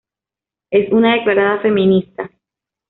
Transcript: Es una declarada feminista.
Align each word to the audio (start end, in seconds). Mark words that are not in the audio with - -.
Es 0.71 0.91
una 0.91 1.13
declarada 1.13 1.59
feminista. 1.61 2.27